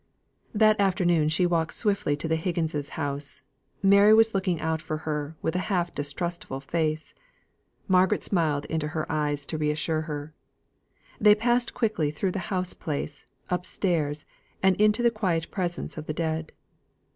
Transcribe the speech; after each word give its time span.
That 0.55 0.79
afternoon 0.79 1.29
she 1.29 1.45
walked 1.45 1.75
swiftly 1.75 2.17
to 2.17 2.27
the 2.27 2.35
Higgins's 2.35 2.89
house. 2.97 3.43
Mary 3.83 4.15
was 4.15 4.33
looking 4.33 4.59
out 4.59 4.81
for 4.81 4.97
her, 5.05 5.35
with 5.43 5.55
a 5.55 5.59
half 5.69 5.93
distrustful 5.93 6.59
face. 6.59 7.13
Margaret 7.87 8.23
smiled 8.23 8.65
into 8.65 8.87
her 8.87 9.05
eyes 9.11 9.45
to 9.45 9.59
re 9.59 9.69
assure 9.69 10.01
her. 10.09 10.33
They 11.19 11.35
passed 11.35 11.75
quickly 11.75 12.09
through 12.09 12.31
the 12.31 12.49
house 12.49 12.73
place, 12.73 13.27
upstairs, 13.51 14.25
and 14.63 14.75
into 14.81 15.03
the 15.03 15.11
quiet 15.11 15.51
presence 15.51 15.95
of 15.99 16.07
the 16.07 16.13
dead. 16.15 16.51